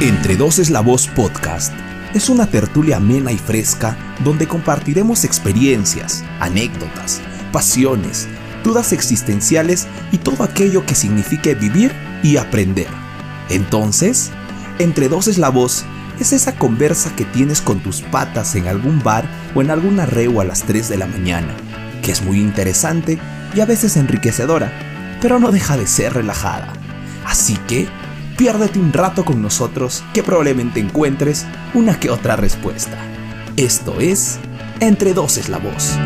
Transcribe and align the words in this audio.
Entre 0.00 0.36
dos 0.36 0.58
es 0.58 0.68
la 0.68 0.80
voz 0.80 1.08
podcast. 1.08 1.72
Es 2.12 2.28
una 2.28 2.46
tertulia 2.46 2.98
amena 2.98 3.32
y 3.32 3.38
fresca 3.38 3.96
donde 4.22 4.46
compartiremos 4.46 5.24
experiencias, 5.24 6.22
anécdotas, 6.38 7.22
pasiones, 7.50 8.28
dudas 8.62 8.92
existenciales 8.92 9.86
y 10.12 10.18
todo 10.18 10.44
aquello 10.44 10.84
que 10.84 10.94
signifique 10.94 11.54
vivir 11.54 11.92
y 12.22 12.36
aprender. 12.36 12.88
Entonces, 13.48 14.30
Entre 14.78 15.08
dos 15.08 15.28
es 15.28 15.38
la 15.38 15.48
voz 15.48 15.86
es 16.20 16.34
esa 16.34 16.54
conversa 16.56 17.16
que 17.16 17.24
tienes 17.24 17.62
con 17.62 17.80
tus 17.80 18.02
patas 18.02 18.54
en 18.54 18.68
algún 18.68 19.02
bar 19.02 19.24
o 19.54 19.62
en 19.62 19.70
algún 19.70 19.98
arreo 19.98 20.42
a 20.42 20.44
las 20.44 20.64
3 20.64 20.90
de 20.90 20.98
la 20.98 21.06
mañana, 21.06 21.54
que 22.02 22.12
es 22.12 22.22
muy 22.22 22.40
interesante 22.40 23.18
y 23.54 23.60
a 23.60 23.66
veces 23.66 23.96
enriquecedora, 23.96 24.70
pero 25.22 25.38
no 25.38 25.50
deja 25.50 25.78
de 25.78 25.86
ser 25.86 26.12
relajada. 26.12 26.74
Así 27.24 27.56
que, 27.66 27.88
piérdete 28.36 28.78
un 28.78 28.92
rato 28.92 29.24
con 29.24 29.40
nosotros 29.42 30.04
que 30.12 30.22
probablemente 30.22 30.80
encuentres 30.80 31.46
una 31.74 31.98
que 31.98 32.10
otra 32.10 32.36
respuesta. 32.36 32.98
Esto 33.56 34.00
es 34.00 34.38
Entre 34.80 35.14
dos 35.14 35.38
es 35.38 35.48
la 35.48 35.58
voz. 35.58 35.96